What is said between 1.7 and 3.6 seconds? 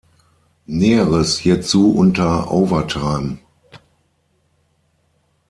unter Overtime.